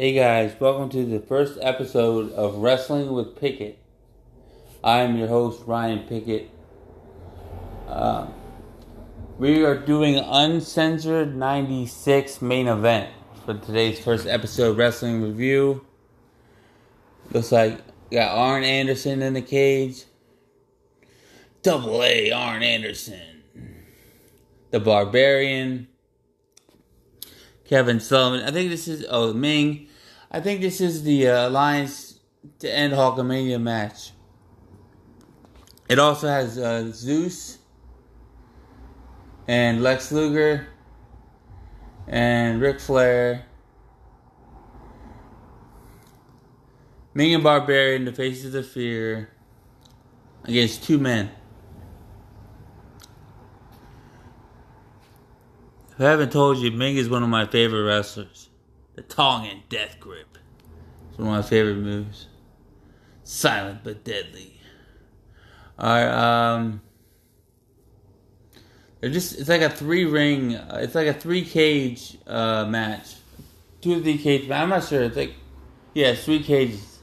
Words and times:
Hey 0.00 0.12
guys, 0.12 0.54
welcome 0.60 0.88
to 0.90 1.04
the 1.04 1.18
first 1.18 1.58
episode 1.60 2.30
of 2.34 2.58
Wrestling 2.58 3.10
with 3.10 3.34
Pickett. 3.34 3.80
I 4.84 5.00
am 5.00 5.16
your 5.16 5.26
host, 5.26 5.64
Ryan 5.66 6.06
Pickett. 6.06 6.48
Um, 7.88 8.32
we 9.38 9.64
are 9.64 9.76
doing 9.76 10.14
Uncensored 10.18 11.34
96 11.34 12.40
main 12.40 12.68
event 12.68 13.10
for 13.44 13.54
today's 13.54 13.98
first 13.98 14.28
episode 14.28 14.78
Wrestling 14.78 15.20
Review. 15.20 15.84
Looks 17.32 17.50
like 17.50 17.80
got 18.12 18.38
Arn 18.38 18.62
Anderson 18.62 19.20
in 19.20 19.34
the 19.34 19.42
cage. 19.42 20.04
Double 21.64 22.04
A 22.04 22.30
Arn 22.30 22.62
Anderson. 22.62 23.42
The 24.70 24.78
Barbarian. 24.78 25.88
Kevin 27.68 28.00
Sullivan. 28.00 28.46
I 28.46 28.50
think 28.50 28.70
this 28.70 28.88
is 28.88 29.04
oh 29.10 29.34
Ming. 29.34 29.87
I 30.30 30.40
think 30.40 30.60
this 30.60 30.80
is 30.80 31.04
the 31.04 31.28
uh, 31.28 31.48
alliance 31.48 32.20
to 32.58 32.70
end 32.70 32.92
Hulkamania 32.92 33.60
match. 33.60 34.12
It 35.88 35.98
also 35.98 36.28
has 36.28 36.58
uh, 36.58 36.90
Zeus 36.92 37.58
and 39.46 39.82
Lex 39.82 40.12
Luger 40.12 40.66
and 42.06 42.60
Ric 42.60 42.78
Flair. 42.78 43.46
Ming 47.14 47.34
and 47.34 47.42
Barbarian, 47.42 48.04
the 48.04 48.12
faces 48.12 48.54
of 48.54 48.68
fear, 48.68 49.30
against 50.44 50.84
two 50.84 50.98
men. 50.98 51.30
If 55.92 56.00
I 56.00 56.04
haven't 56.04 56.30
told 56.30 56.58
you, 56.58 56.70
Ming 56.70 56.96
is 56.96 57.08
one 57.08 57.22
of 57.22 57.28
my 57.28 57.46
favorite 57.46 57.82
wrestlers. 57.82 58.47
The 58.98 59.04
Tongan 59.04 59.50
and 59.50 59.68
Death 59.68 60.00
Grip. 60.00 60.38
It's 61.08 61.18
one 61.20 61.28
of 61.28 61.34
my 61.44 61.48
favorite 61.48 61.76
moves. 61.76 62.26
Silent 63.22 63.84
but 63.84 64.02
deadly. 64.02 64.60
Alright, 65.78 66.12
um. 66.12 66.80
They're 68.98 69.10
just, 69.10 69.38
it's 69.38 69.48
like 69.48 69.60
a 69.60 69.70
three 69.70 70.04
ring, 70.04 70.50
it's 70.50 70.96
like 70.96 71.06
a 71.06 71.14
three 71.14 71.44
cage 71.44 72.18
uh, 72.26 72.66
match. 72.68 73.14
Two 73.80 74.00
or 74.00 74.02
three 74.02 74.18
cage, 74.18 74.50
I'm 74.50 74.70
not 74.70 74.82
sure. 74.82 75.02
It's 75.02 75.16
like, 75.16 75.34
yeah, 75.94 76.14
three 76.14 76.42
cages. 76.42 76.98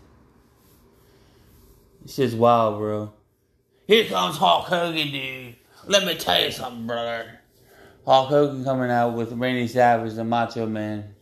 It's 2.03 2.17
just 2.17 2.35
wild, 2.35 2.77
bro. 2.77 3.13
Here 3.87 4.03
comes 4.03 4.35
Hulk 4.35 4.65
Hogan, 4.65 5.11
dude. 5.13 5.55
Let 5.87 6.05
me 6.05 6.15
tell 6.17 6.43
you 6.43 6.51
something, 6.51 6.87
brother. 6.87 7.39
Hulk 8.05 8.27
Hogan 8.27 8.65
coming 8.65 8.91
out 8.91 9.13
with 9.13 9.31
Randy 9.31 9.69
Savage, 9.69 10.15
the 10.15 10.25
Macho 10.25 10.65
Man. 10.65 11.14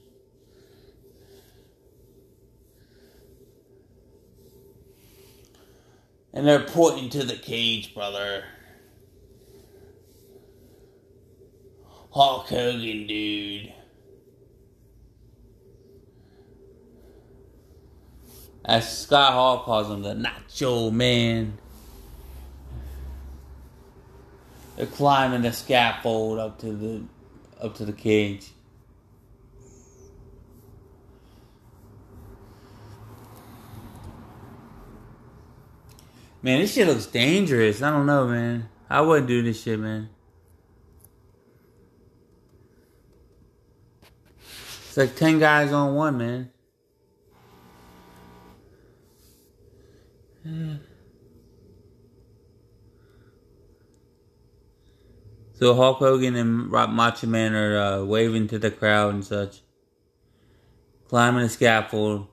And 6.34 6.48
they're 6.48 6.66
pointing 6.66 7.10
to 7.12 7.24
the 7.24 7.36
cage, 7.36 7.94
brother. 7.94 8.44
Hulk 12.12 12.48
Hogan, 12.48 13.08
dude. 13.08 13.74
As 18.66 19.00
Scott 19.00 19.34
Hall 19.34 19.64
calls 19.64 19.90
him, 19.90 20.02
the 20.02 20.14
Nacho 20.14 20.92
Man. 20.92 21.58
They're 24.76 24.86
climbing 24.88 25.44
the 25.44 25.52
scaffold 25.52 26.40
up 26.40 26.60
to 26.60 26.72
the 26.72 27.04
up 27.62 27.76
to 27.76 27.86
the 27.86 27.94
cage. 27.94 28.48
Man, 36.44 36.60
this 36.60 36.74
shit 36.74 36.88
looks 36.88 37.06
dangerous. 37.06 37.82
I 37.82 37.90
don't 37.90 38.06
know, 38.06 38.28
man. 38.28 38.70
I 38.90 39.00
wouldn't 39.00 39.28
do 39.28 39.42
this 39.42 39.64
shit, 39.64 39.80
man. 39.80 40.10
It's 44.88 44.98
like 44.98 45.16
10 45.16 45.40
guys 45.40 45.72
on 45.72 45.96
one, 45.96 46.18
man. 46.18 46.52
So 55.54 55.74
Hulk 55.76 56.00
Hogan 56.00 56.36
and 56.36 56.70
Macho 56.70 57.26
Man 57.26 57.54
are 57.54 57.78
uh, 57.78 58.04
waving 58.04 58.50
to 58.50 58.60
the 58.60 58.70
crowd 58.70 59.14
and 59.14 59.24
such. 59.24 59.62
Climbing 61.08 61.44
the 61.44 61.50
scaffold. 61.50 62.28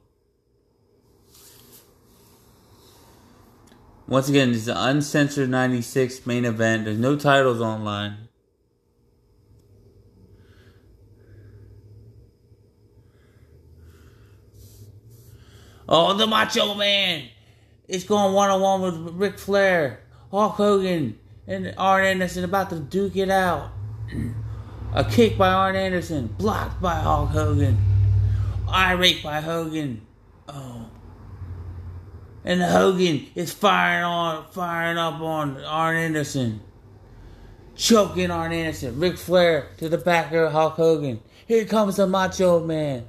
Once 4.11 4.29
again, 4.29 4.51
this 4.51 4.63
is 4.63 4.69
an 4.69 4.77
uncensored 4.77 5.49
96 5.49 6.27
main 6.27 6.45
event. 6.45 6.85
There's 6.85 6.99
no 6.99 7.15
titles 7.15 7.61
online. 7.61 8.17
Oh, 15.89 16.13
the 16.17 16.27
Macho 16.27 16.75
Man 16.75 17.29
is 17.87 18.03
going 18.03 18.35
one 18.35 18.51
on 18.51 18.61
one 18.61 18.81
with 18.81 19.15
Ric 19.15 19.39
Flair. 19.39 20.01
Hulk 20.33 20.55
Hogan 20.55 21.17
and 21.47 21.73
Arn 21.79 22.05
Anderson 22.05 22.43
about 22.43 22.71
to 22.71 22.81
duke 22.81 23.15
it 23.15 23.31
out. 23.31 23.71
A 24.93 25.05
kick 25.05 25.39
by 25.39 25.51
Arn 25.51 25.77
Anderson, 25.77 26.35
blocked 26.37 26.83
by 26.83 26.97
Hulk 26.97 27.31
Hogan. 27.31 27.79
Irate 28.69 29.23
by 29.23 29.41
Hogan. 29.41 30.05
Oh. 30.49 30.91
And 32.45 32.63
Hogan 32.63 33.27
is 33.35 33.53
firing 33.53 34.05
on 34.05 34.47
firing 34.51 34.97
up 34.97 35.21
on 35.21 35.63
Arn 35.63 35.97
Anderson. 35.97 36.61
Choking 37.77 38.31
Arn 38.31 38.53
Anderson. 38.53 38.99
Ric 38.99 39.19
Flair 39.19 39.69
to 39.79 39.89
the 39.89 39.99
back 39.99 40.33
of 40.33 40.53
Hulk 40.53 40.75
Hogan. 40.75 41.21
Here 41.47 41.65
comes 41.65 41.97
the 41.97 42.07
Macho 42.07 42.65
Man. 42.65 43.07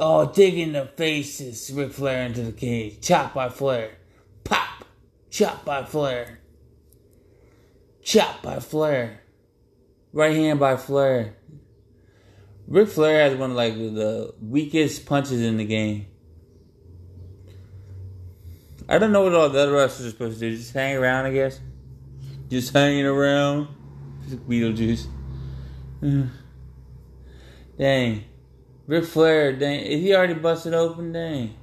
Oh, 0.00 0.30
digging 0.30 0.72
the 0.72 0.86
faces, 0.86 1.72
Ric 1.72 1.92
Flair 1.92 2.26
into 2.26 2.42
the 2.42 2.52
cage. 2.52 3.00
Chop 3.00 3.34
by 3.34 3.48
Flair. 3.48 3.90
Pop. 4.44 4.84
Chop 5.30 5.64
by 5.64 5.82
Flair. 5.82 6.38
Chop 8.02 8.42
by 8.42 8.60
Flair. 8.60 9.22
Right 10.12 10.36
hand 10.36 10.60
by 10.60 10.76
Flair. 10.76 11.34
Ric 12.68 12.88
Flair 12.88 13.28
has 13.28 13.38
one 13.38 13.50
of 13.50 13.56
like 13.56 13.74
the 13.74 14.34
weakest 14.40 15.04
punches 15.04 15.42
in 15.42 15.56
the 15.56 15.64
game. 15.64 16.06
I 18.88 18.98
don't 18.98 19.12
know 19.12 19.22
what 19.22 19.34
all 19.34 19.48
the 19.50 19.60
other 19.60 19.72
wrestlers 19.72 20.08
are 20.08 20.10
supposed 20.10 20.40
to 20.40 20.50
do. 20.50 20.56
Just 20.56 20.72
hang 20.72 20.96
around, 20.96 21.26
I 21.26 21.32
guess. 21.32 21.60
Just 22.48 22.72
hanging 22.72 23.04
around. 23.04 23.68
Beetlejuice. 24.28 25.06
Dang. 27.78 28.24
Ric 28.86 29.04
Flair, 29.04 29.52
dang. 29.52 29.80
Is 29.80 30.00
he 30.00 30.14
already 30.14 30.32
busted 30.32 30.72
open? 30.72 31.12
Dang. 31.12 31.54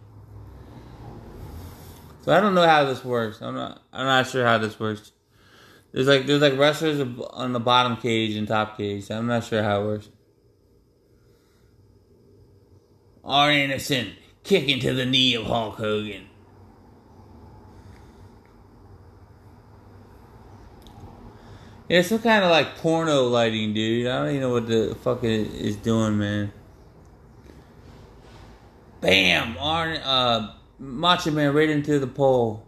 So 2.22 2.31
I 2.31 2.40
don't 2.40 2.53
know 2.53 2.68
how 2.68 2.85
this 2.85 3.03
works. 3.03 3.41
I'm 3.41 3.56
not. 3.56 3.81
I'm 3.91 4.06
not 4.06 4.28
sure 4.28 4.46
how 4.46 4.59
this 4.59 4.80
works. 4.80 5.12
There's 5.91 6.08
like 6.08 6.28
there's 6.28 6.41
like 6.41 6.58
wrestlers 6.58 7.00
on 7.31 7.53
the 7.53 7.59
bottom 7.59 7.97
cage 7.97 8.35
and 8.35 8.47
top 8.47 8.78
cage. 8.78 9.09
I'm 9.09 9.28
not 9.28 9.44
sure 9.44 9.64
how 9.64 9.81
it 9.81 9.85
works. 9.85 10.09
Arn 13.24 13.56
Anderson 13.56 14.14
kicking 14.44 14.80
to 14.81 14.94
the 14.94 15.06
knee 15.06 15.34
of 15.34 15.46
Hulk 15.46 15.75
Hogan. 15.78 16.28
Yeah, 21.88 22.01
some 22.01 22.19
kind 22.19 22.44
of 22.44 22.50
like 22.50 22.78
porno 22.78 23.23
lighting, 23.25 23.73
dude. 23.73 24.07
I 24.07 24.18
don't 24.19 24.29
even 24.29 24.41
know 24.41 24.50
what 24.51 24.68
the 24.68 24.97
fuck 25.03 25.23
it 25.23 25.29
is 25.29 25.75
doing, 25.75 26.18
man. 26.18 26.51
Bam! 29.02 29.55
Arn, 29.59 29.97
uh, 29.97 30.55
Macho 30.79 31.29
Man 31.29 31.53
right 31.53 31.70
into 31.70 31.99
the 31.99 32.08
pole. 32.08 32.66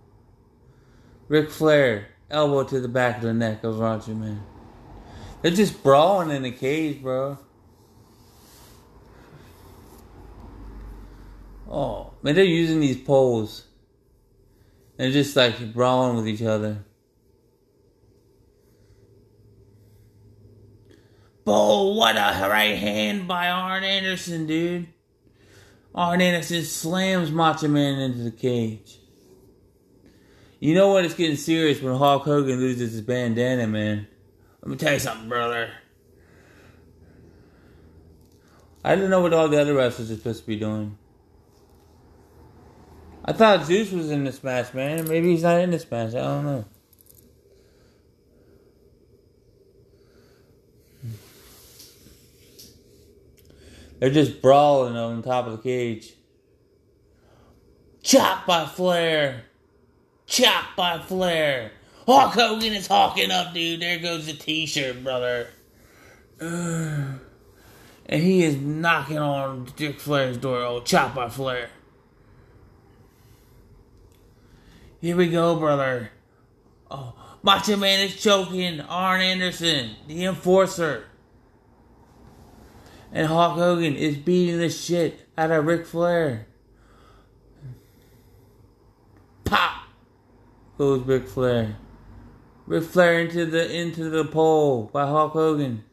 Ric 1.30 1.50
Flair, 1.50 2.10
elbow 2.30 2.64
to 2.64 2.80
the 2.80 2.88
back 2.88 3.18
of 3.18 3.24
the 3.24 3.34
neck 3.34 3.64
of 3.64 3.80
Macho 3.80 4.14
Man. 4.14 4.44
They're 5.42 5.52
just 5.52 5.82
brawling 5.82 6.30
in 6.30 6.44
the 6.44 6.52
cage, 6.52 7.02
bro. 7.02 7.40
Oh, 11.70 12.14
man, 12.22 12.36
they're 12.36 12.46
using 12.46 12.80
these 12.80 12.98
poles. 12.98 13.66
They're 14.98 15.12
just 15.12 15.36
like 15.36 15.74
brawling 15.74 16.18
with 16.18 16.28
each 16.28 16.42
other. 16.44 16.86
Bo, 21.48 21.94
what 21.94 22.18
a 22.18 22.50
right 22.50 22.78
hand 22.78 23.26
by 23.26 23.50
Arn 23.50 23.82
Anderson, 23.82 24.48
dude. 24.48 24.86
Arn 25.96 26.20
Anderson 26.20 26.66
slams 26.66 27.32
Macho 27.32 27.70
Man 27.70 28.00
into 28.00 28.20
the 28.20 28.32
cage. 28.32 28.98
You 30.60 30.76
know 30.76 30.90
what? 30.90 31.06
It's 31.06 31.14
getting 31.14 31.38
serious 31.38 31.82
when 31.82 31.96
Hulk 31.96 32.24
Hogan 32.24 32.60
loses 32.60 32.92
his 32.92 33.00
bandana, 33.00 33.66
man. 33.66 34.08
Let 34.62 34.72
me 34.72 34.76
tell 34.76 34.92
you 34.92 35.00
something, 35.00 35.30
brother. 35.30 35.72
I 38.84 38.96
didn't 38.96 39.10
know 39.10 39.22
what 39.22 39.34
all 39.34 39.48
the 39.48 39.62
other 39.62 39.74
wrestlers 39.74 40.12
are 40.12 40.18
supposed 40.18 40.42
to 40.42 40.48
be 40.48 40.58
doing. 40.58 40.98
I 43.24 43.32
thought 43.32 43.66
Zeus 43.66 43.94
was 43.94 44.12
in 44.12 44.26
this 44.26 44.44
match, 44.44 44.74
man. 44.74 45.08
Maybe 45.08 45.32
he's 45.32 45.44
not 45.44 45.62
in 45.62 45.72
this 45.72 45.90
match. 45.90 46.10
I 46.10 46.20
don't 46.20 46.44
know. 46.44 46.66
They're 54.00 54.10
just 54.10 54.42
brawling 54.42 54.96
on 54.96 55.24
top 55.24 55.48
of 55.48 55.54
the 55.54 55.64
cage. 55.64 56.14
Chop 58.04 58.46
by 58.46 58.66
Flair. 58.66 59.46
Chop 60.28 60.76
by 60.76 61.00
Flair. 61.00 61.72
Hulk 62.06 62.34
Hogan 62.34 62.74
is 62.74 62.88
hawking 62.88 63.32
up, 63.32 63.54
dude. 63.54 63.82
There 63.82 64.00
goes 64.00 64.28
the 64.28 64.34
t-shirt, 64.34 65.04
brother. 65.04 65.48
Uh, 66.40 66.46
and 68.06 68.24
he 68.24 68.44
is 68.44 68.56
knocking 68.56 69.18
on 69.18 69.68
Dick 69.76 70.00
Flair's 70.00 70.38
door. 70.38 70.62
Oh, 70.62 70.82
chop 70.82 71.16
by 71.16 71.28
Flair. 71.28 71.70
Here 75.02 75.16
we 75.16 75.30
go, 75.30 75.56
brother. 75.58 76.12
Oh, 76.90 77.14
Macho 77.44 77.76
Man 77.76 78.00
is 78.00 78.16
choking 78.22 78.80
Arn 78.82 79.22
Anderson, 79.22 79.96
the 80.08 80.26
enforcer. 80.26 81.06
And 83.12 83.28
Hulk 83.28 83.56
Hogan 83.56 83.96
is 83.96 84.18
beating 84.18 84.60
the 84.60 84.70
shit 84.70 85.28
out 85.38 85.52
of 85.52 85.66
Ric 85.66 85.86
Flair. 85.86 86.48
Pop 89.44 89.84
goes 90.78 91.02
Ric 91.04 91.28
Flair. 91.28 91.78
Ric 92.66 92.84
Flair 92.84 93.22
into 93.22 93.46
the 93.46 93.74
into 93.74 94.10
the 94.10 94.26
pole 94.26 94.90
by 94.92 95.06
Hulk 95.06 95.34
Hogan. 95.34 95.84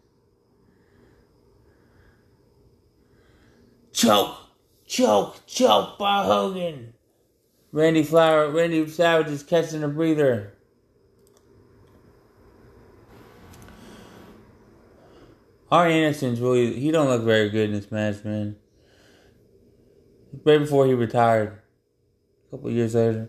Choke, 3.93 4.37
choke, 4.87 5.47
choke 5.47 5.99
by 5.99 6.25
Hogan. 6.25 6.95
Randy 7.71 8.03
Flower, 8.03 8.51
Randy 8.51 8.89
Savage 8.89 9.29
is 9.29 9.43
catching 9.45 9.85
a 9.85 9.89
breather. 9.89 10.54
Arn 15.75 15.91
Anderson's 15.91 16.41
really 16.41 16.79
he 16.79 16.93
don't 16.93 17.09
look 17.09 17.25
very 17.25 17.50
good 17.50 17.71
in 17.71 17.75
this 17.75 17.91
match, 17.91 18.23
man. 18.23 18.55
Right 20.44 20.61
before 20.61 20.87
he 20.87 20.94
retired. 20.94 21.61
A 22.47 22.50
couple 22.53 22.71
years 22.71 22.94
later. 22.94 23.29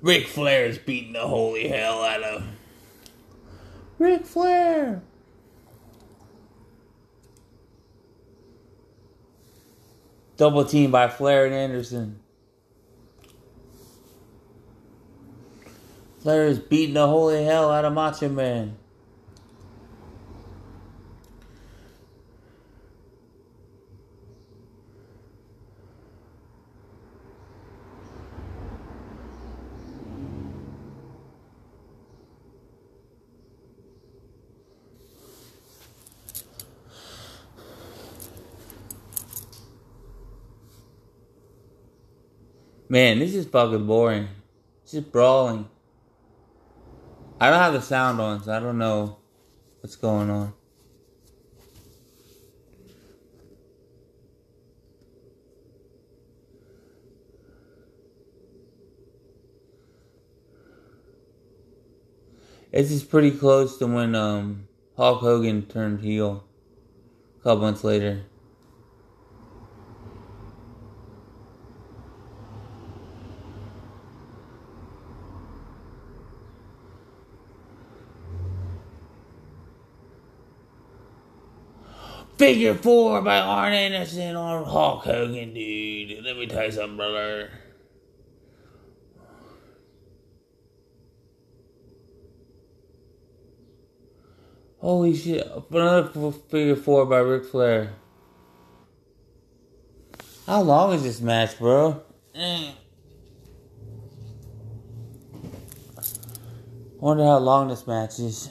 Ric 0.00 0.28
Flair 0.28 0.66
is 0.66 0.78
beating 0.78 1.14
the 1.14 1.26
holy 1.26 1.66
hell 1.66 2.04
out 2.04 2.22
of 2.22 2.44
Ric 3.98 4.24
Flair. 4.26 5.02
Double 10.36 10.64
team 10.64 10.92
by 10.92 11.08
Flair 11.08 11.46
and 11.46 11.54
Anderson. 11.54 12.20
Flair 16.24 16.46
is 16.46 16.58
beating 16.58 16.94
the 16.94 17.06
holy 17.06 17.44
hell 17.44 17.70
out 17.70 17.84
of 17.84 17.92
Macho 17.92 18.30
Man. 18.30 18.78
Man, 42.88 43.18
this 43.18 43.34
is 43.34 43.44
fucking 43.44 43.86
boring. 43.86 44.28
It's 44.84 44.92
just 44.92 45.12
brawling. 45.12 45.68
I 47.44 47.50
don't 47.50 47.58
have 47.58 47.74
the 47.74 47.82
sound 47.82 48.22
on, 48.22 48.42
so 48.42 48.56
I 48.56 48.58
don't 48.58 48.78
know 48.78 49.18
what's 49.82 49.96
going 49.96 50.30
on. 50.30 50.54
This 62.72 62.90
is 62.90 63.04
pretty 63.04 63.30
close 63.30 63.76
to 63.76 63.88
when 63.88 64.14
um, 64.14 64.66
Hulk 64.96 65.20
Hogan 65.20 65.66
turned 65.66 66.00
heel 66.00 66.44
a 67.40 67.42
couple 67.42 67.60
months 67.60 67.84
later. 67.84 68.24
Figure 82.36 82.74
four 82.74 83.22
by 83.22 83.38
Arn 83.38 83.72
Anderson 83.72 84.34
on 84.34 84.64
Hulk 84.64 85.04
Hogan, 85.04 85.54
dude. 85.54 86.24
Let 86.24 86.36
me 86.36 86.46
tell 86.46 86.64
you 86.64 86.72
something, 86.72 86.96
brother. 86.96 87.50
Holy 94.78 95.16
shit. 95.16 95.48
Another 95.70 96.32
figure 96.32 96.76
four 96.76 97.06
by 97.06 97.18
Ric 97.18 97.44
Flair. 97.44 97.94
How 100.46 100.60
long 100.60 100.92
is 100.92 101.04
this 101.04 101.20
match, 101.20 101.58
bro? 101.58 102.02
Mm. 102.36 102.72
Wonder 106.98 107.24
how 107.24 107.38
long 107.38 107.68
this 107.68 107.86
match 107.86 108.18
is. 108.18 108.50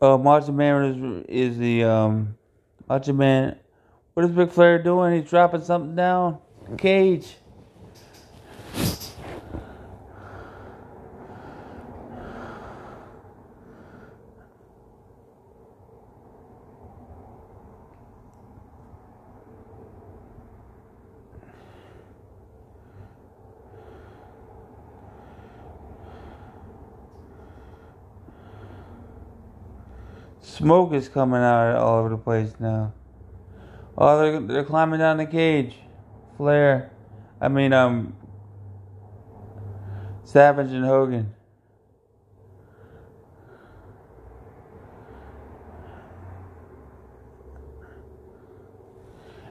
Uh, 0.00 0.16
Macho 0.16 0.52
Man 0.52 1.24
is, 1.28 1.50
is 1.52 1.58
the 1.58 1.84
um, 1.84 2.36
Macho 2.88 3.12
Man. 3.12 3.58
What 4.14 4.24
is 4.24 4.32
Ric 4.32 4.50
Flair 4.50 4.82
doing? 4.82 5.20
He's 5.20 5.28
dropping 5.28 5.62
something 5.62 5.94
down. 5.94 6.38
Cage. 6.78 7.36
Smoke 30.60 30.92
is 30.92 31.08
coming 31.08 31.40
out 31.40 31.74
all 31.76 32.00
over 32.00 32.10
the 32.10 32.18
place 32.18 32.52
now. 32.60 32.92
Oh, 33.96 34.20
they're, 34.20 34.40
they're 34.40 34.64
climbing 34.64 34.98
down 34.98 35.16
the 35.16 35.24
cage. 35.24 35.74
Flair. 36.36 36.90
I 37.40 37.48
mean, 37.48 37.72
um, 37.72 38.14
Savage 40.22 40.70
and 40.72 40.84
Hogan. 40.84 41.34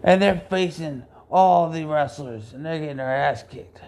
And 0.03 0.21
they're 0.21 0.43
facing 0.47 1.05
all 1.31 1.71
the 1.71 1.85
wrestlers, 1.85 2.53
and 2.53 2.63
they're 2.63 2.77
getting 2.77 2.97
their 2.97 3.15
ass 3.15 3.41
kicked. 3.41 3.81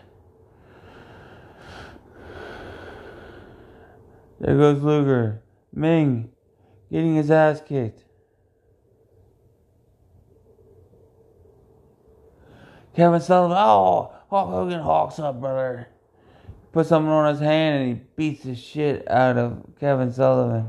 There 4.40 4.58
goes 4.58 4.82
Luger. 4.82 5.44
Ming 5.72 6.32
getting 6.92 7.16
his 7.16 7.32
ass 7.32 7.62
kicked. 7.66 8.04
Kevin 12.96 13.22
Sullivan, 13.22 13.58
oh, 13.58 14.12
Hulk 14.30 14.50
Hogan 14.50 14.82
hawks 14.82 15.18
up, 15.18 15.40
brother. 15.40 15.88
Put 16.74 16.88
something 16.88 17.10
on 17.10 17.34
his 17.34 17.42
hand 17.42 17.82
and 17.82 17.98
he 17.98 18.04
beats 18.16 18.44
the 18.44 18.56
shit 18.56 19.10
out 19.10 19.38
of 19.38 19.64
Kevin 19.80 20.12
Sullivan. 20.12 20.68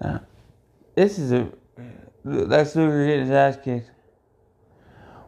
Now, 0.00 0.22
this 0.94 1.18
is 1.18 1.32
a 1.32 1.50
Lex 2.24 2.76
Luger 2.76 3.06
getting 3.06 3.26
his 3.26 3.30
ass 3.30 3.58
kicked. 3.62 3.90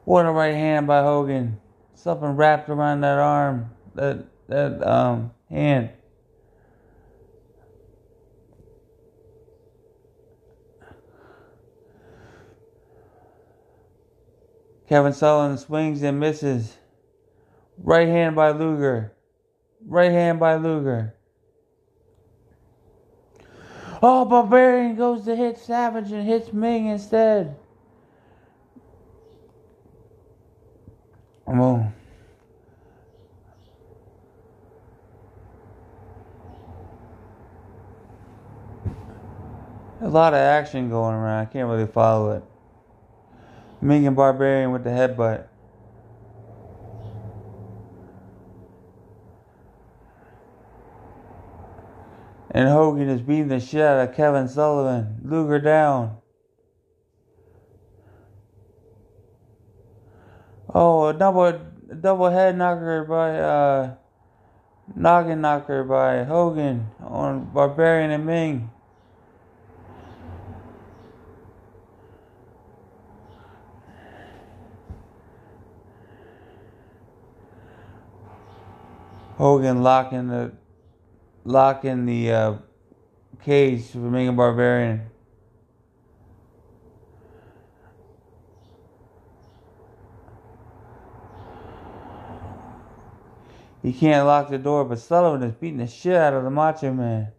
What 0.04 0.26
a 0.26 0.30
right 0.30 0.54
hand 0.54 0.86
by 0.86 1.02
Hogan. 1.02 1.58
something 1.94 2.30
wrapped 2.30 2.68
around 2.68 3.02
that 3.02 3.18
arm, 3.18 3.70
that 3.94 4.24
that 4.48 4.86
um 4.86 5.30
hand. 5.48 5.90
Kevin 14.92 15.14
Sullivan 15.14 15.56
swings 15.56 16.02
and 16.02 16.20
misses. 16.20 16.76
Right 17.78 18.08
hand 18.08 18.36
by 18.36 18.50
Luger. 18.50 19.14
Right 19.86 20.12
hand 20.12 20.38
by 20.38 20.56
Luger. 20.56 21.14
Oh, 24.02 24.26
Barbarian 24.26 24.94
goes 24.96 25.24
to 25.24 25.34
hit 25.34 25.56
Savage 25.56 26.12
and 26.12 26.26
hits 26.28 26.52
Ming 26.52 26.88
instead. 26.88 27.56
Oh. 31.46 31.90
A 40.02 40.08
lot 40.10 40.34
of 40.34 40.38
action 40.38 40.90
going 40.90 41.14
around. 41.14 41.46
I 41.46 41.50
can't 41.50 41.66
really 41.66 41.86
follow 41.86 42.32
it. 42.32 42.51
Ming 43.82 44.06
and 44.06 44.14
Barbarian 44.14 44.70
with 44.70 44.84
the 44.84 44.90
headbutt. 44.90 45.48
And 52.52 52.68
Hogan 52.68 53.08
is 53.08 53.20
beating 53.22 53.48
the 53.48 53.58
shit 53.58 53.80
out 53.80 54.08
of 54.08 54.14
Kevin 54.14 54.46
Sullivan. 54.46 55.20
Luger 55.24 55.58
down. 55.58 56.18
Oh, 60.72 61.08
a 61.08 61.14
double, 61.14 61.58
double 62.00 62.30
head 62.30 62.56
knocker 62.56 63.04
by, 63.04 63.38
uh, 63.38 63.94
noggin 64.94 65.40
knocker 65.40 65.82
by 65.82 66.24
Hogan 66.24 66.86
on 67.00 67.52
Barbarian 67.52 68.10
and 68.10 68.26
Ming. 68.26 68.71
Hogan 79.36 79.82
locking 79.82 80.28
the 80.28 80.52
locking 81.44 82.06
the 82.06 82.32
uh, 82.32 82.54
cage 83.42 83.86
for 83.90 83.98
Ming 83.98 84.36
Barbarian. 84.36 85.06
He 93.82 93.92
can't 93.92 94.26
lock 94.26 94.48
the 94.48 94.58
door, 94.58 94.84
but 94.84 95.00
Sullivan 95.00 95.42
is 95.42 95.54
beating 95.54 95.78
the 95.78 95.88
shit 95.88 96.14
out 96.14 96.34
of 96.34 96.44
the 96.44 96.50
Macho 96.50 96.92
Man. 96.92 97.32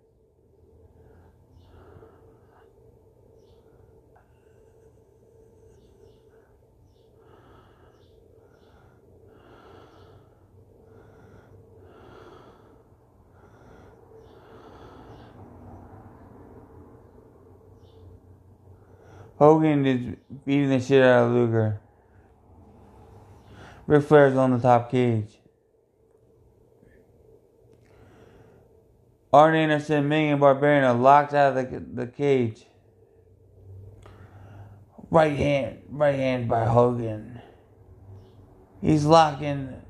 Hogan 19.43 19.85
is 19.85 20.15
beating 20.45 20.69
the 20.69 20.79
shit 20.79 21.03
out 21.03 21.25
of 21.25 21.33
Luger. 21.33 21.81
Ric 23.87 24.05
Flair's 24.05 24.37
on 24.37 24.51
the 24.51 24.57
top 24.57 24.89
cage. 24.89 25.37
Arn 29.33 29.53
Anderson, 29.53 30.07
Ming, 30.07 30.29
and 30.29 30.39
Barbarian 30.39 30.85
are 30.85 30.93
locked 30.93 31.33
out 31.33 31.57
of 31.57 31.69
the, 31.69 31.79
the 31.79 32.07
cage. 32.07 32.67
Right 35.11 35.35
hand, 35.35 35.79
right 35.89 36.15
hand 36.15 36.47
by 36.47 36.63
Hogan. 36.63 37.41
He's 38.79 39.03
locking 39.03 39.81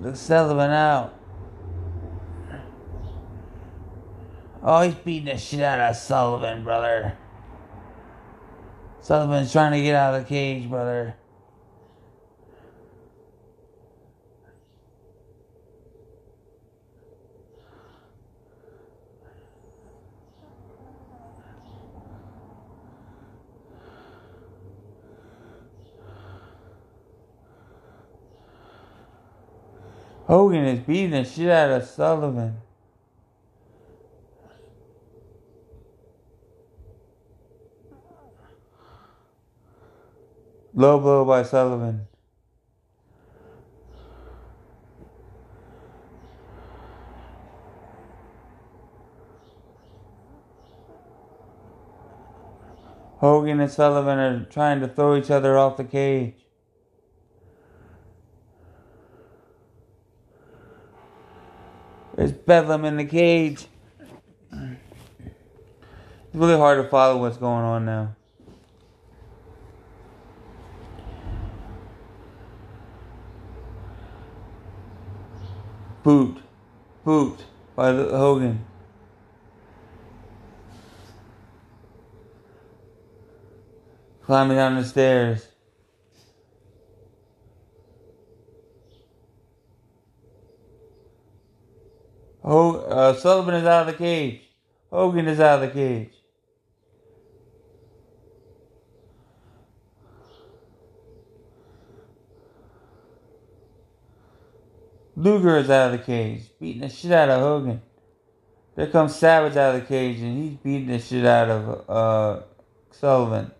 the 0.00 0.16
Sullivan 0.16 0.70
out. 0.70 1.14
Oh, 4.62 4.80
he's 4.80 4.94
beating 4.94 5.26
the 5.26 5.36
shit 5.36 5.60
out 5.60 5.78
of 5.78 5.94
Sullivan, 5.94 6.64
brother. 6.64 7.18
Sullivan's 9.08 9.50
trying 9.50 9.72
to 9.72 9.80
get 9.80 9.94
out 9.94 10.16
of 10.16 10.24
the 10.24 10.28
cage, 10.28 10.68
brother. 10.68 11.16
Hogan 30.26 30.66
is 30.66 30.80
beating 30.80 31.12
the 31.12 31.24
shit 31.24 31.48
out 31.48 31.70
of 31.70 31.88
Sullivan. 31.88 32.58
Low 40.78 41.00
blow 41.00 41.24
by 41.24 41.42
Sullivan. 41.42 42.06
Hogan 53.16 53.58
and 53.58 53.68
Sullivan 53.68 54.20
are 54.20 54.44
trying 54.44 54.78
to 54.78 54.86
throw 54.86 55.16
each 55.16 55.32
other 55.32 55.58
off 55.58 55.78
the 55.78 55.82
cage. 55.82 56.36
There's 62.14 62.30
Bedlam 62.30 62.84
in 62.84 62.98
the 62.98 63.04
cage. 63.04 63.66
It's 64.52 66.34
really 66.34 66.56
hard 66.56 66.80
to 66.84 66.88
follow 66.88 67.16
what's 67.16 67.36
going 67.36 67.64
on 67.64 67.84
now. 67.84 68.14
Boot. 76.08 76.38
Boot 77.04 77.44
by 77.76 77.92
the 77.92 78.04
Hogan. 78.16 78.64
Climbing 84.22 84.56
down 84.56 84.76
the 84.76 84.84
stairs. 84.84 85.48
Oh, 92.42 92.76
uh, 92.76 93.12
Sullivan 93.12 93.56
is 93.56 93.66
out 93.66 93.86
of 93.86 93.88
the 93.88 93.92
cage. 93.92 94.40
Hogan 94.90 95.28
is 95.28 95.38
out 95.40 95.62
of 95.62 95.68
the 95.68 95.74
cage. 95.74 96.17
Luger 105.18 105.56
is 105.56 105.68
out 105.68 105.92
of 105.92 105.98
the 105.98 106.06
cage, 106.06 106.42
beating 106.60 106.82
the 106.82 106.88
shit 106.88 107.10
out 107.10 107.28
of 107.28 107.40
Hogan. 107.40 107.82
There 108.76 108.86
comes 108.86 109.16
Savage 109.16 109.56
out 109.56 109.74
of 109.74 109.80
the 109.80 109.86
cage, 109.88 110.20
and 110.20 110.38
he's 110.40 110.56
beating 110.58 110.86
the 110.86 111.00
shit 111.00 111.26
out 111.26 111.50
of 111.50 111.90
uh, 111.90 112.42
Sullivan. 112.92 113.50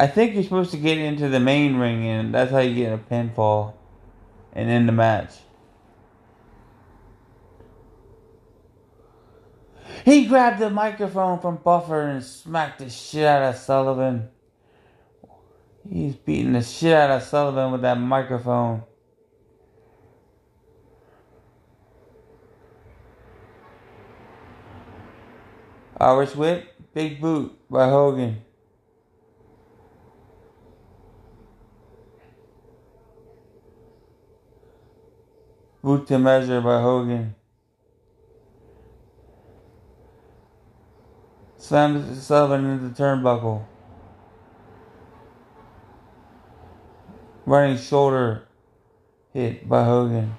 I 0.00 0.06
think 0.06 0.32
you're 0.32 0.42
supposed 0.42 0.70
to 0.70 0.78
get 0.78 0.96
into 0.96 1.28
the 1.28 1.38
main 1.38 1.76
ring, 1.76 2.06
and 2.06 2.32
that's 2.32 2.50
how 2.50 2.60
you 2.60 2.74
get 2.74 2.94
a 2.94 2.98
pinfall 2.98 3.74
and 4.54 4.70
end 4.70 4.88
the 4.88 4.92
match. 4.92 5.34
He 10.06 10.24
grabbed 10.24 10.60
the 10.60 10.70
microphone 10.70 11.40
from 11.40 11.56
Buffer 11.56 12.08
and 12.08 12.24
smacked 12.24 12.78
the 12.78 12.88
shit 12.88 13.26
out 13.26 13.42
of 13.42 13.60
Sullivan. 13.60 14.30
He's 15.88 16.14
beating 16.14 16.52
the 16.52 16.62
shit 16.62 16.94
out 16.94 17.10
of 17.10 17.22
Sullivan 17.22 17.72
with 17.72 17.82
that 17.82 17.98
microphone. 17.98 18.82
Irish 26.00 26.34
whip, 26.34 26.66
big 26.94 27.20
boot 27.20 27.56
by 27.70 27.88
Hogan. 27.88 28.42
Boot 35.82 36.06
to 36.06 36.18
measure 36.18 36.60
by 36.60 36.80
Hogan. 36.80 37.34
Slam 41.56 42.14
Sullivan 42.14 42.64
into 42.66 42.88
the 42.88 42.94
turnbuckle. 42.94 43.64
Running 47.44 47.76
shoulder 47.76 48.44
hit 49.32 49.68
by 49.68 49.84
Hogan. 49.84 50.36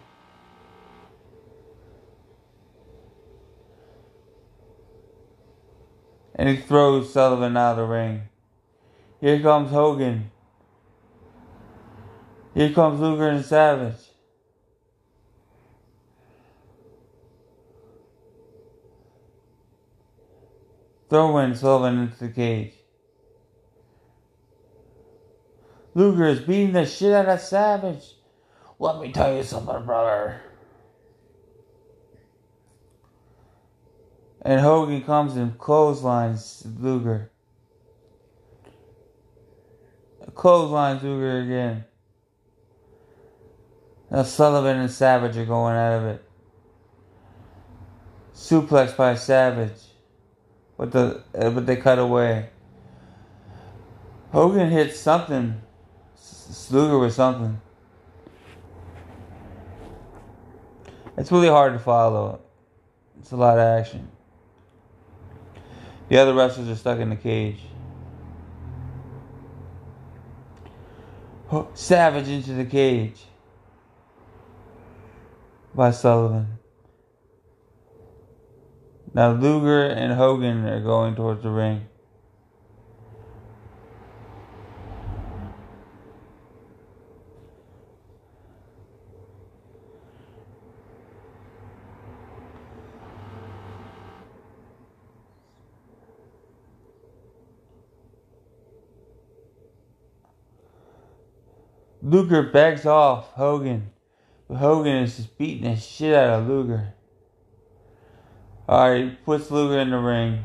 And 6.36 6.50
he 6.50 6.57
throws 6.57 7.12
Sullivan 7.12 7.57
out 7.57 7.72
of 7.72 7.77
the 7.77 7.83
ring. 7.83 8.22
Here 9.19 9.39
comes 9.41 9.69
Hogan. 9.69 10.31
Here 12.53 12.72
comes 12.72 13.00
Luger 13.00 13.29
and 13.29 13.45
Savage. 13.45 13.95
Throwing 21.10 21.53
Sullivan 21.55 22.00
into 22.00 22.17
the 22.17 22.29
cage. 22.29 22.74
Luger 25.95 26.25
is 26.25 26.39
beating 26.39 26.73
the 26.73 26.85
shit 26.85 27.13
out 27.13 27.29
of 27.29 27.39
Savage. 27.39 28.15
Let 28.79 29.00
me 29.00 29.12
tell 29.12 29.35
you 29.35 29.43
something, 29.43 29.85
brother. 29.85 30.41
And 34.41 34.59
Hogan 34.59 35.03
comes 35.03 35.38
and 35.38 35.57
clotheslines 35.57 36.65
Luger. 36.79 37.31
Clotheslines 40.35 41.03
Luger 41.03 41.39
again. 41.41 41.85
Now 44.09 44.23
Sullivan 44.23 44.79
and 44.79 44.91
Savage 44.91 45.38
are 45.38 45.45
going 45.45 45.75
out 45.75 45.93
of 45.93 46.05
it. 46.05 46.25
Suplex 48.33 48.97
by 48.97 49.15
Savage. 49.15 49.79
But 50.77 50.91
the 50.91 51.23
uh, 51.38 51.51
but 51.51 51.65
they 51.65 51.75
cut 51.77 52.00
away. 52.00 52.50
Hogan 54.31 54.71
hits 54.71 55.00
something. 55.00 55.62
Luger 56.72 57.00
with 57.00 57.13
something. 57.13 57.62
It's 61.17 61.32
really 61.32 61.48
hard 61.48 61.74
to 61.74 61.79
follow. 61.79 62.41
It's 63.20 63.32
a 63.32 63.36
lot 63.36 63.60
of 63.60 63.79
action. 63.79 64.10
The 66.10 66.17
other 66.17 66.34
wrestlers 66.34 66.70
are 66.70 66.75
stuck 66.75 67.00
in 67.00 67.10
the 67.10 67.15
cage. 67.15 67.60
Savage 71.75 72.27
into 72.27 72.53
the 72.53 72.65
cage 72.65 73.25
by 75.75 75.91
Sullivan. 75.91 76.58
Now 79.13 79.34
Luger 79.34 79.86
and 79.86 80.13
Hogan 80.13 80.65
are 80.65 80.82
going 80.82 81.15
towards 81.15 81.43
the 81.43 81.51
ring. 81.51 81.88
Luger 102.13 102.43
begs 102.43 102.86
off 102.86 103.32
Hogan. 103.32 103.89
But 104.48 104.58
Hogan 104.58 104.98
is 104.98 105.17
just 105.17 105.36
beating 105.36 105.63
the 105.63 105.75
shit 105.75 106.13
out 106.13 106.41
of 106.41 106.48
Luger. 106.48 106.93
Alright, 108.70 109.25
puts 109.25 109.50
Luger 109.50 109.79
in 109.79 109.89
the 109.89 109.98
ring. 109.98 110.43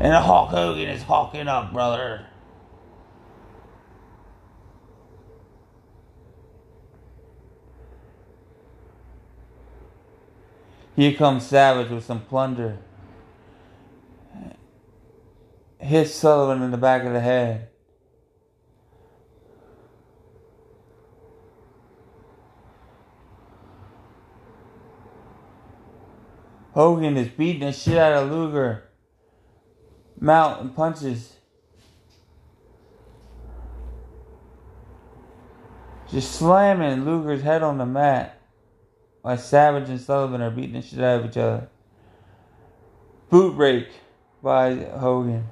And 0.00 0.12
Hulk 0.12 0.50
Hogan 0.50 0.88
is 0.88 1.04
hawking 1.04 1.46
up, 1.46 1.72
brother. 1.72 2.26
Here 10.96 11.14
comes 11.14 11.46
Savage 11.46 11.90
with 11.90 12.04
some 12.04 12.22
plunder. 12.22 12.78
Hits 15.82 16.14
Sullivan 16.14 16.62
in 16.62 16.70
the 16.70 16.76
back 16.76 17.02
of 17.02 17.12
the 17.12 17.20
head. 17.20 17.68
Hogan 26.72 27.16
is 27.16 27.28
beating 27.28 27.66
the 27.66 27.72
shit 27.72 27.98
out 27.98 28.12
of 28.12 28.30
Luger. 28.30 28.84
Mount 30.20 30.60
and 30.60 30.74
punches. 30.74 31.34
Just 36.10 36.32
slamming 36.32 37.04
Luger's 37.04 37.42
head 37.42 37.62
on 37.64 37.78
the 37.78 37.86
mat. 37.86 38.40
While 39.22 39.36
Savage 39.36 39.88
and 39.88 40.00
Sullivan 40.00 40.40
are 40.42 40.50
beating 40.50 40.74
the 40.74 40.82
shit 40.82 41.00
out 41.00 41.20
of 41.20 41.26
each 41.26 41.36
other. 41.36 41.68
Boot 43.28 43.56
rake 43.56 43.90
by 44.42 44.76
Hogan. 44.76 45.48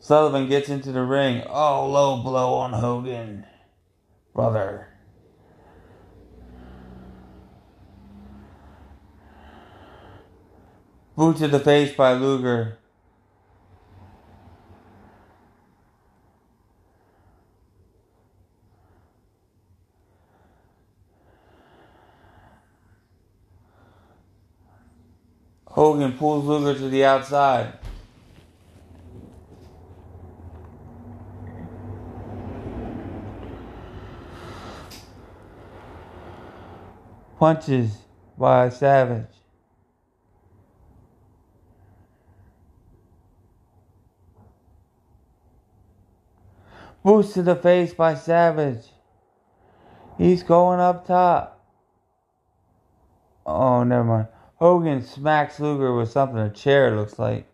Sullivan 0.00 0.48
gets 0.48 0.68
into 0.68 0.92
the 0.92 1.02
ring. 1.02 1.42
Oh, 1.48 1.88
low 1.88 2.22
blow 2.22 2.54
on 2.54 2.72
Hogan. 2.72 3.44
Brother. 4.34 4.88
Boot 11.16 11.36
to 11.38 11.48
the 11.48 11.58
face 11.58 11.94
by 11.94 12.12
Luger. 12.12 12.78
Hogan 25.66 26.12
pulls 26.12 26.44
Luger 26.44 26.78
to 26.78 26.88
the 26.88 27.04
outside. 27.04 27.72
Punches 37.38 37.98
by 38.36 38.68
Savage. 38.68 39.26
Boost 47.04 47.34
to 47.34 47.42
the 47.42 47.54
face 47.54 47.94
by 47.94 48.14
Savage. 48.14 48.86
He's 50.18 50.42
going 50.42 50.80
up 50.80 51.06
top. 51.06 51.64
Oh, 53.46 53.84
never 53.84 54.04
mind. 54.04 54.28
Hogan 54.56 55.02
smacks 55.02 55.60
Luger 55.60 55.94
with 55.94 56.10
something, 56.10 56.38
a 56.38 56.50
chair 56.50 56.96
looks 56.96 57.18
like. 57.18 57.46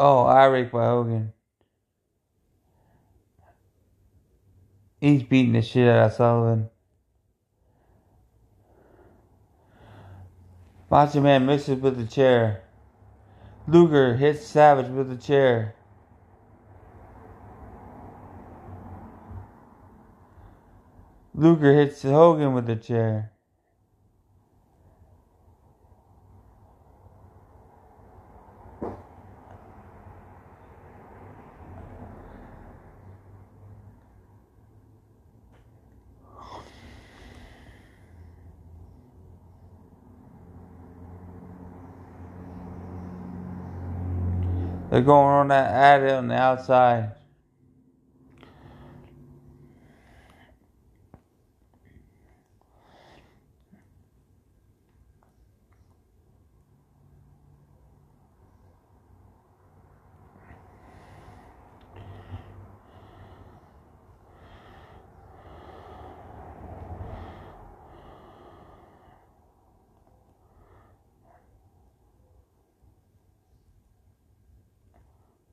Oh, 0.00 0.28
Eric 0.28 0.70
by 0.70 0.84
Hogan. 0.84 1.32
He's 5.00 5.24
beating 5.24 5.52
the 5.52 5.62
shit 5.62 5.88
out 5.88 6.06
of 6.06 6.12
Sullivan. 6.12 6.70
Macho 10.90 11.20
Man 11.20 11.46
misses 11.46 11.80
with 11.80 11.96
the 11.96 12.06
chair. 12.06 12.62
Luger 13.66 14.16
hits 14.16 14.46
Savage 14.46 14.90
with 14.90 15.10
the 15.10 15.16
chair. 15.16 15.74
Luger 21.34 21.74
hits 21.74 22.02
Hogan 22.02 22.54
with 22.54 22.66
the 22.66 22.76
chair. 22.76 23.32
They're 44.90 45.02
going 45.02 45.26
on 45.26 45.48
that 45.48 45.70
ad 45.70 46.10
on 46.10 46.28
the 46.28 46.34
outside. 46.34 47.12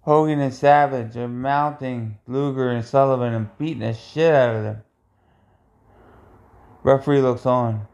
Hogan 0.05 0.39
and 0.39 0.53
Savage 0.53 1.17
are 1.17 1.27
mounting 1.27 2.19
Luger 2.27 2.69
and 2.69 2.85
Sullivan 2.85 3.33
and 3.33 3.57
beating 3.57 3.79
the 3.79 3.93
shit 3.93 4.33
out 4.33 4.55
of 4.55 4.63
them. 4.63 4.83
Referee 6.83 7.21
looks 7.21 7.47
on. 7.47 7.87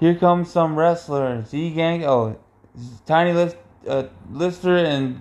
Here 0.00 0.14
comes 0.14 0.50
some 0.50 0.74
wrestler, 0.74 1.44
Z 1.44 1.70
Gang. 1.74 2.04
Oh, 2.06 2.38
Tiny 3.04 3.34
List, 3.34 3.56
uh, 3.86 4.04
Lister 4.30 4.76
and 4.76 5.20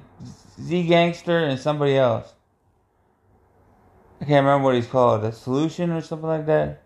Z 0.62 0.88
Gangster 0.88 1.40
and 1.40 1.60
somebody 1.60 1.98
else. 1.98 2.34
I 4.22 4.26
can't 4.26 4.46
remember 4.46 4.64
what 4.64 4.76
he's 4.76 4.88
called. 4.88 5.26
A 5.26 5.34
solution 5.34 5.92
or 5.92 6.00
something 6.00 6.28
like 6.28 6.46
that. 6.46 6.84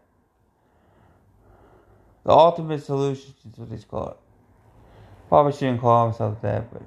The 2.23 2.31
ultimate 2.31 2.83
solution 2.83 3.35
is 3.51 3.59
what 3.59 3.69
he's 3.69 3.85
called. 3.85 4.17
Probably 5.27 5.51
shouldn't 5.51 5.81
call 5.81 6.07
himself 6.07 6.41
that, 6.41 6.73
but 6.73 6.81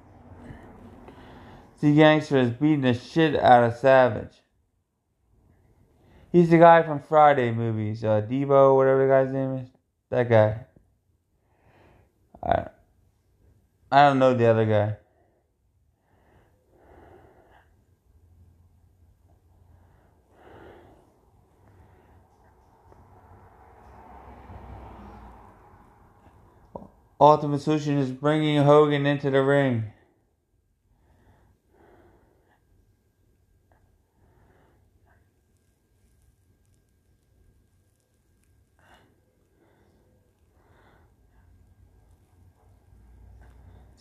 Z 1.83 1.97
Gangster 1.97 2.38
is 2.38 2.51
beating 2.51 2.83
the 2.83 2.95
shit 2.95 3.35
out 3.35 3.64
of 3.64 3.75
Savage. 3.75 4.40
He's 6.31 6.49
the 6.49 6.59
guy 6.59 6.85
from 6.85 7.01
Friday 7.01 7.51
movies, 7.51 8.05
uh, 8.05 8.23
Deebo, 8.23 8.77
whatever 8.77 9.05
the 9.05 9.12
guy's 9.12 9.33
name 9.33 9.57
is. 9.57 9.68
That 10.09 10.29
guy. 10.31 10.61
I, 12.40 12.68
I 13.90 14.09
don't 14.09 14.21
know 14.21 14.33
the 14.33 14.47
other 14.47 14.64
guy. 14.64 14.97
Ultimate 27.21 27.61
Solution 27.61 27.99
is 27.99 28.12
bringing 28.12 28.62
Hogan 28.62 29.05
into 29.05 29.31
the 29.31 29.42
ring. 29.42 29.92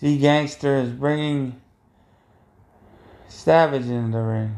Z 0.01 0.17
Gangster 0.17 0.77
is 0.77 0.89
bringing 0.89 1.61
Savage 3.27 3.85
into 3.85 4.17
the 4.17 4.23
ring. 4.23 4.55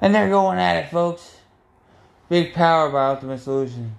And 0.00 0.14
they're 0.14 0.28
going 0.28 0.58
at 0.58 0.76
it, 0.76 0.90
folks. 0.90 1.38
Big 2.28 2.52
power 2.52 2.90
by 2.90 3.08
Ultimate 3.08 3.40
Solution. 3.40 3.98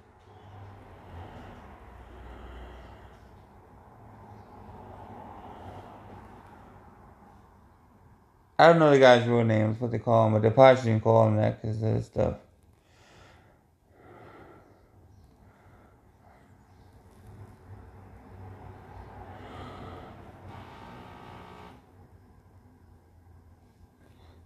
I 8.60 8.66
don't 8.66 8.78
know 8.78 8.90
the 8.90 8.98
guy's 8.98 9.26
real 9.26 9.42
names, 9.42 9.80
what 9.80 9.90
they 9.90 9.98
call 9.98 10.26
him, 10.26 10.34
but 10.34 10.42
they 10.42 10.50
probably 10.50 10.82
shouldn't 10.82 11.02
call 11.02 11.26
him 11.28 11.36
that 11.36 11.62
because 11.62 11.82
of 11.82 11.94
this 11.94 12.04
stuff. 12.04 12.34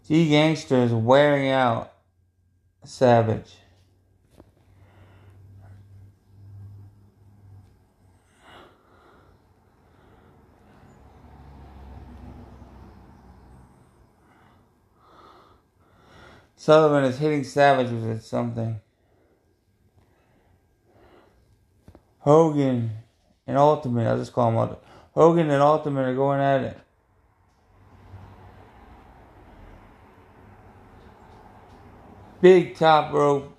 Z 0.07 0.29
Gangster 0.29 0.77
is 0.77 0.92
wearing 0.92 1.48
out 1.48 1.92
Savage. 2.85 3.57
Sullivan 16.64 17.05
is 17.05 17.18
hitting 17.18 17.44
Savage 17.44 17.90
with 17.90 18.24
something. 18.24 18.81
Hogan 22.20 22.90
and 23.46 23.59
Ultimate, 23.59 24.07
I'll 24.07 24.16
just 24.16 24.33
call 24.33 24.48
him 24.48 24.57
Ultimate. 24.57 24.83
Hogan 25.12 25.50
and 25.50 25.61
Ultimate 25.61 26.09
are 26.09 26.14
going 26.14 26.40
at 26.40 26.62
it. 26.62 26.79
Big 32.40 32.79
top 32.79 33.12
rope 33.12 33.55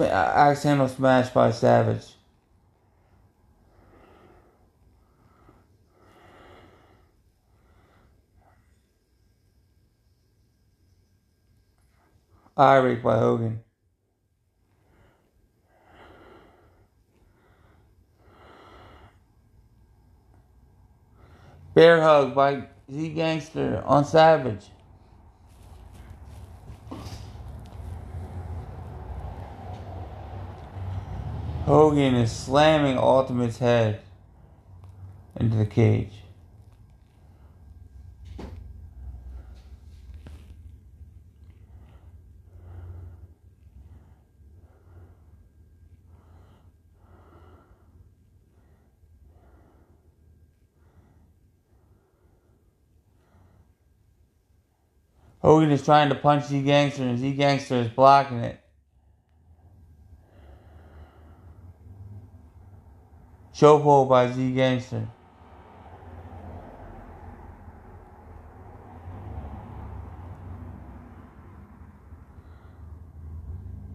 axe 0.00 0.64
handle 0.64 0.88
smash 0.88 1.28
by 1.30 1.52
Savage. 1.52 2.14
Irish 12.56 13.02
by 13.02 13.18
Hogan. 13.18 13.60
Bear 21.74 22.00
hug 22.00 22.34
by 22.34 22.68
Z 22.92 23.08
Gangster 23.10 23.82
on 23.84 24.04
Savage. 24.04 24.66
Hogan 31.64 32.14
is 32.14 32.30
slamming 32.30 32.98
Ultimate's 32.98 33.58
head 33.58 34.02
into 35.34 35.56
the 35.56 35.66
cage. 35.66 36.23
Hogan 55.44 55.70
is 55.72 55.84
trying 55.84 56.08
to 56.08 56.14
punch 56.14 56.46
Z 56.46 56.62
Gangster, 56.62 57.02
and 57.02 57.18
Z 57.18 57.34
Gangster 57.34 57.74
is 57.74 57.88
blocking 57.88 58.38
it. 58.38 58.58
Chokehold 63.54 64.08
by 64.08 64.32
Z 64.32 64.54
Gangster. 64.54 65.06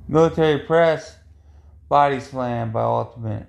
Military 0.07 0.59
press, 0.59 1.17
body 1.89 2.19
slam 2.19 2.71
by 2.71 2.83
Ultimate. 2.83 3.47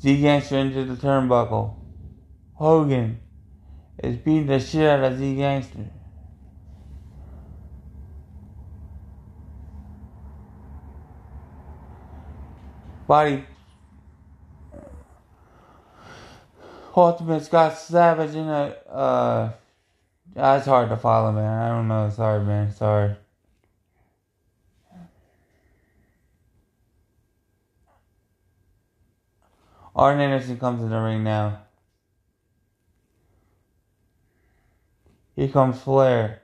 Z 0.00 0.20
Gangster 0.20 0.58
into 0.58 0.84
the 0.84 0.94
turnbuckle. 0.94 1.74
Hogan 2.54 3.20
is 4.02 4.16
beating 4.16 4.46
the 4.46 4.60
shit 4.60 4.88
out 4.88 5.12
of 5.12 5.18
Z 5.18 5.36
Gangster. 5.36 5.90
Body. 13.06 13.44
Ultimate 16.94 17.44
Scott 17.44 17.78
Savage 17.78 18.34
in 18.34 18.48
a. 18.48 18.74
Uh, 18.90 19.52
that's 20.34 20.66
hard 20.66 20.88
to 20.90 20.96
follow, 20.96 21.32
man. 21.32 21.62
I 21.62 21.68
don't 21.68 21.88
know. 21.88 22.10
Sorry, 22.10 22.44
man. 22.44 22.72
Sorry. 22.72 23.16
Arn 29.98 30.20
Anderson 30.20 30.60
comes 30.60 30.80
in 30.80 30.90
the 30.90 31.00
ring 31.00 31.24
now. 31.24 31.62
Here 35.34 35.48
comes 35.48 35.80
Flair. 35.80 36.42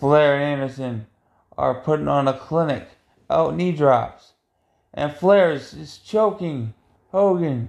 Flair 0.00 0.36
and 0.36 0.62
Anderson 0.62 1.06
are 1.58 1.74
putting 1.74 2.08
on 2.08 2.26
a 2.26 2.32
clinic. 2.32 2.88
Oh, 3.28 3.50
knee 3.50 3.72
drops. 3.72 4.32
And 4.94 5.12
Flair 5.12 5.52
is, 5.52 5.74
is 5.74 5.98
choking 5.98 6.72
Hogan. 7.10 7.68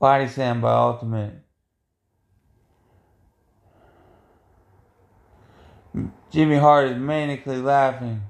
Body 0.00 0.28
slam 0.28 0.62
by 0.62 0.72
Ultimate. 0.72 1.34
Jimmy 6.30 6.56
Hart 6.56 6.88
is 6.88 6.96
manically 6.96 7.62
laughing. 7.62 8.22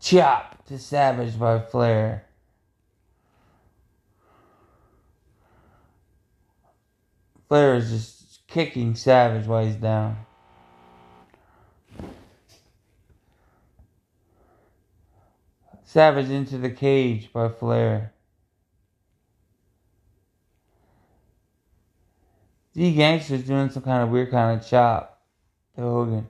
Chop 0.00 0.64
to 0.66 0.78
Savage 0.78 1.38
by 1.38 1.60
Flair. 1.60 2.24
Flair 7.48 7.74
is 7.74 7.90
just 7.90 8.46
kicking 8.46 8.94
Savage 8.94 9.46
while 9.46 9.66
he's 9.66 9.76
down. 9.76 10.24
Savage 15.84 16.30
into 16.30 16.56
the 16.56 16.70
cage 16.70 17.30
by 17.30 17.50
Flair. 17.50 18.14
D 22.78 22.94
Gangster's 22.94 23.42
doing 23.42 23.70
some 23.70 23.82
kind 23.82 24.04
of 24.04 24.10
weird 24.10 24.30
kind 24.30 24.60
of 24.60 24.64
chop 24.64 25.20
to 25.74 25.82
Hogan. 25.82 26.28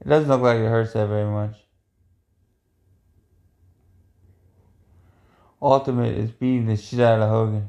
It 0.00 0.08
doesn't 0.08 0.28
look 0.28 0.42
like 0.42 0.58
it 0.58 0.68
hurts 0.68 0.92
that 0.92 1.08
very 1.08 1.28
much. 1.28 1.56
Ultimate 5.60 6.16
is 6.16 6.30
beating 6.30 6.66
the 6.66 6.76
shit 6.76 7.00
out 7.00 7.20
of 7.20 7.28
Hogan. 7.28 7.68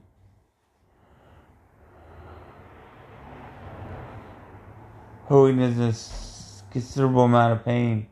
Hogan 5.26 5.60
is 5.60 6.62
a 6.62 6.72
considerable 6.72 7.24
amount 7.24 7.54
of 7.54 7.66
pain. 7.66 8.06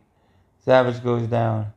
Savage 0.66 1.04
goes 1.04 1.28
down. 1.28 1.74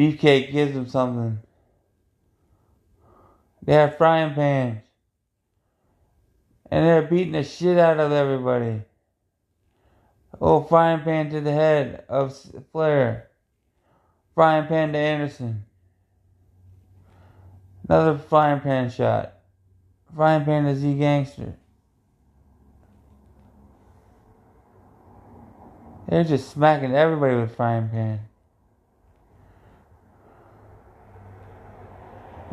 Beefcake 0.00 0.50
gives 0.50 0.72
them 0.72 0.88
something. 0.88 1.40
They 3.62 3.74
have 3.74 3.98
frying 3.98 4.32
pans. 4.32 4.80
And 6.70 6.86
they're 6.86 7.02
beating 7.02 7.32
the 7.32 7.44
shit 7.44 7.76
out 7.76 8.00
of 8.00 8.10
everybody. 8.10 8.80
Oh, 10.40 10.62
frying 10.62 11.02
pan 11.02 11.28
to 11.28 11.42
the 11.42 11.52
head 11.52 12.06
of 12.08 12.34
Flair. 12.72 13.28
Frying 14.34 14.68
pan 14.68 14.94
to 14.94 14.98
Anderson. 14.98 15.64
Another 17.86 18.16
frying 18.16 18.60
pan 18.60 18.88
shot. 18.90 19.34
Frying 20.16 20.46
pan 20.46 20.64
to 20.64 20.76
Z 20.76 20.94
Gangster. 20.94 21.56
They're 26.08 26.24
just 26.24 26.48
smacking 26.48 26.94
everybody 26.94 27.34
with 27.36 27.54
frying 27.54 27.90
pan. 27.90 28.29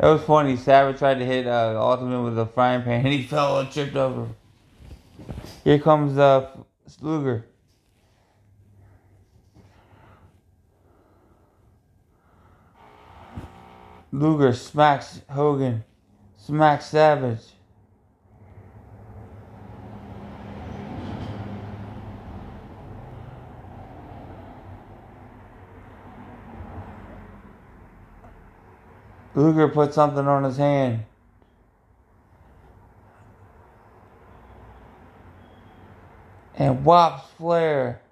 It 0.00 0.04
was 0.04 0.22
funny. 0.22 0.56
Savage 0.56 0.98
tried 0.98 1.18
to 1.18 1.24
hit 1.24 1.46
uh, 1.48 1.74
Ultimate 1.76 2.22
with 2.22 2.38
a 2.38 2.46
frying 2.46 2.82
pan, 2.82 3.04
and 3.04 3.12
he 3.12 3.24
fell 3.24 3.58
and 3.58 3.70
tripped 3.70 3.96
over. 3.96 4.28
Here 5.64 5.80
comes 5.80 6.16
uh, 6.16 6.50
Luger. 7.00 7.44
Luger 14.12 14.52
smacks 14.52 15.20
Hogan, 15.28 15.84
smacks 16.36 16.86
Savage. 16.86 17.40
Luger 29.38 29.68
put 29.68 29.94
something 29.94 30.26
on 30.26 30.42
his 30.42 30.56
hand. 30.56 31.04
And 36.56 36.84
whops 36.84 37.30
Flair. 37.36 38.02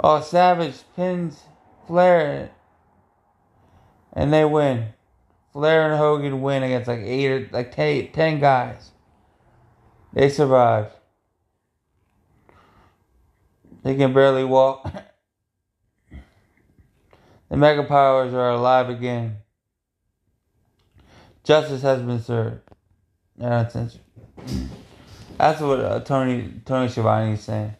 Oh, 0.00 0.22
Savage 0.22 0.82
pins 0.96 1.42
Flair 1.86 2.50
and 4.14 4.32
they 4.32 4.44
win. 4.44 4.86
Flair 5.52 5.90
and 5.90 5.98
Hogan 5.98 6.40
win 6.40 6.62
against 6.62 6.88
like 6.88 7.00
eight 7.00 7.30
or 7.30 7.48
like 7.52 7.74
ten, 7.74 8.10
ten 8.12 8.40
guys. 8.40 8.90
They 10.12 10.28
survive. 10.28 10.90
They 13.82 13.96
can 13.96 14.14
barely 14.14 14.44
walk. 14.44 14.90
the 17.50 17.56
Mega 17.56 17.84
Powers 17.84 18.32
are 18.32 18.50
alive 18.50 18.88
again. 18.88 19.38
Justice 21.42 21.82
has 21.82 22.00
been 22.00 22.22
served. 22.22 22.62
That's 23.36 23.74
what 25.60 25.80
uh, 25.80 26.00
Tony 26.00 26.54
Tony 26.64 26.88
Schiavone 26.88 27.32
is 27.32 27.42
saying. 27.42 27.74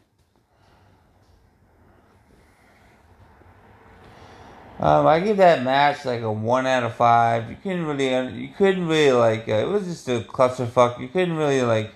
Um, 4.84 5.06
I 5.06 5.18
give 5.20 5.38
that 5.38 5.62
match 5.62 6.04
like 6.04 6.20
a 6.20 6.30
one 6.30 6.66
out 6.66 6.82
of 6.82 6.94
five. 6.94 7.48
You 7.48 7.56
couldn't 7.56 7.86
really, 7.86 8.38
you 8.38 8.48
couldn't 8.48 8.86
really 8.86 9.12
like. 9.12 9.48
Uh, 9.48 9.54
it 9.54 9.66
was 9.66 9.86
just 9.86 10.06
a 10.10 10.20
clusterfuck. 10.20 11.00
You 11.00 11.08
couldn't 11.08 11.38
really 11.38 11.62
like 11.62 11.90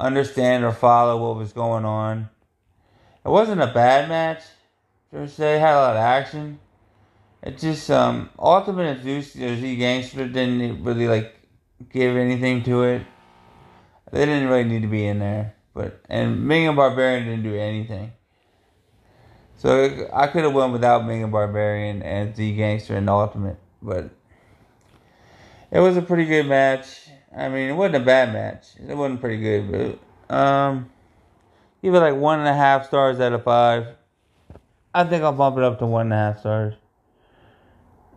understand 0.00 0.64
or 0.64 0.72
follow 0.72 1.28
what 1.28 1.38
was 1.38 1.52
going 1.52 1.84
on. 1.84 2.28
It 3.24 3.28
wasn't 3.28 3.60
a 3.60 3.68
bad 3.68 4.08
match 4.08 4.42
per 5.12 5.28
se. 5.28 5.60
Had 5.60 5.74
a 5.74 5.76
lot 5.76 5.96
of 5.96 6.02
action. 6.02 6.58
It 7.40 7.56
just 7.56 7.88
um, 7.88 8.30
Ultimate 8.36 9.00
Z 9.00 9.76
Gangster 9.76 10.26
didn't 10.26 10.82
really 10.82 11.06
like 11.06 11.36
give 11.92 12.16
anything 12.16 12.64
to 12.64 12.82
it. 12.82 13.02
They 14.10 14.26
didn't 14.26 14.48
really 14.48 14.64
need 14.64 14.82
to 14.82 14.88
be 14.88 15.06
in 15.06 15.20
there. 15.20 15.54
But 15.72 16.00
and 16.08 16.48
Ming 16.48 16.66
and 16.66 16.76
Barbarian 16.76 17.26
didn't 17.26 17.44
do 17.44 17.54
anything. 17.54 18.10
So 19.58 20.08
I 20.12 20.28
could 20.28 20.44
have 20.44 20.54
went 20.54 20.72
without 20.72 21.06
being 21.06 21.24
a 21.24 21.28
barbarian 21.28 22.00
and 22.02 22.34
Z 22.34 22.54
Gangster 22.54 22.96
and 22.96 23.10
Ultimate, 23.10 23.58
but 23.82 24.08
it 25.72 25.80
was 25.80 25.96
a 25.96 26.02
pretty 26.02 26.26
good 26.26 26.46
match. 26.46 27.08
I 27.36 27.48
mean, 27.48 27.68
it 27.68 27.72
wasn't 27.72 27.96
a 27.96 28.06
bad 28.06 28.32
match. 28.32 28.66
It 28.76 28.96
wasn't 28.96 29.20
pretty 29.20 29.38
good, 29.38 29.98
but 30.30 30.34
um, 30.34 30.88
give 31.82 31.92
it 31.92 31.98
like 31.98 32.14
one 32.14 32.38
and 32.38 32.48
a 32.48 32.54
half 32.54 32.86
stars 32.86 33.18
out 33.18 33.32
of 33.32 33.42
five. 33.42 33.88
I 34.94 35.02
think 35.02 35.24
I'll 35.24 35.32
bump 35.32 35.58
it 35.58 35.64
up 35.64 35.80
to 35.80 35.86
one 35.86 36.06
and 36.06 36.12
a 36.12 36.16
half 36.16 36.38
stars. 36.38 36.74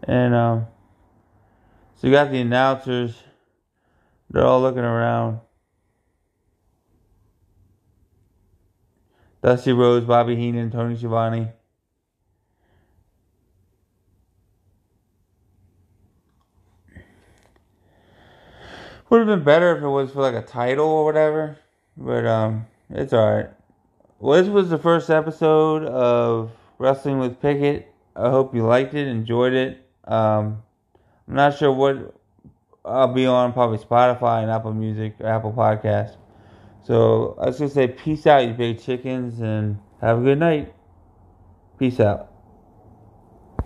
And 0.03 0.35
um, 0.35 0.67
so 1.95 2.05
you 2.05 2.13
got 2.13 2.29
the 2.29 2.39
announcers. 2.39 3.15
They're 4.29 4.45
all 4.45 4.61
looking 4.61 4.83
around. 4.83 5.39
Dusty 9.41 9.73
Rhodes, 9.73 10.05
Bobby 10.05 10.35
Heenan, 10.35 10.71
Tony 10.71 10.95
Schiavone. 10.95 11.47
Would 19.09 19.17
have 19.19 19.27
been 19.27 19.43
better 19.43 19.75
if 19.75 19.83
it 19.83 19.87
was 19.87 20.11
for 20.11 20.21
like 20.21 20.35
a 20.35 20.41
title 20.41 20.87
or 20.87 21.03
whatever, 21.03 21.57
but 21.97 22.25
um, 22.25 22.65
it's 22.89 23.11
alright. 23.11 23.49
Well, 24.19 24.41
this 24.41 24.49
was 24.49 24.69
the 24.69 24.77
first 24.77 25.09
episode 25.09 25.83
of 25.83 26.51
Wrestling 26.77 27.19
with 27.19 27.41
Pickett. 27.41 27.93
I 28.15 28.29
hope 28.29 28.55
you 28.55 28.65
liked 28.65 28.93
it, 28.93 29.07
enjoyed 29.07 29.53
it. 29.53 29.85
Um, 30.05 30.63
I'm 31.27 31.35
not 31.35 31.57
sure 31.57 31.73
what 31.73 32.15
I'll 32.85 33.11
be 33.11 33.25
on, 33.25 33.51
probably 33.51 33.79
Spotify 33.79 34.43
and 34.43 34.51
Apple 34.51 34.73
Music, 34.73 35.15
or 35.19 35.27
Apple 35.27 35.51
Podcast. 35.51 36.15
So 36.83 37.37
I 37.39 37.47
was 37.47 37.59
gonna 37.59 37.69
say 37.71 37.87
peace 37.87 38.27
out, 38.27 38.47
you 38.47 38.53
big 38.53 38.81
chickens, 38.81 39.39
and 39.41 39.79
have 40.01 40.19
a 40.19 40.21
good 40.21 40.39
night. 40.39 40.73
Peace 41.79 41.99
out. 41.99 42.30